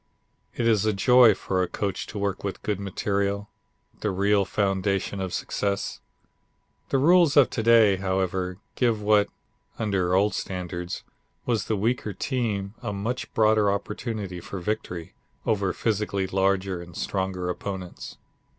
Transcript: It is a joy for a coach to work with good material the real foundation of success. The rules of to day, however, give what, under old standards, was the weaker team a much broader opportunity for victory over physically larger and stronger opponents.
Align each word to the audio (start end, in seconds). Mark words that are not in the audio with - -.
It 0.55 0.67
is 0.67 0.83
a 0.83 0.93
joy 0.93 1.35
for 1.35 1.61
a 1.61 1.67
coach 1.67 2.07
to 2.07 2.17
work 2.17 2.43
with 2.43 2.63
good 2.63 2.79
material 2.79 3.51
the 3.99 4.09
real 4.09 4.45
foundation 4.45 5.21
of 5.21 5.31
success. 5.31 5.99
The 6.89 6.97
rules 6.97 7.37
of 7.37 7.51
to 7.51 7.61
day, 7.61 7.97
however, 7.97 8.57
give 8.75 8.99
what, 8.99 9.29
under 9.77 10.15
old 10.15 10.33
standards, 10.33 11.03
was 11.45 11.65
the 11.65 11.77
weaker 11.77 12.13
team 12.13 12.73
a 12.81 12.91
much 12.91 13.31
broader 13.35 13.69
opportunity 13.71 14.39
for 14.41 14.57
victory 14.59 15.13
over 15.45 15.71
physically 15.71 16.25
larger 16.25 16.81
and 16.81 16.97
stronger 16.97 17.47
opponents. 17.47 18.17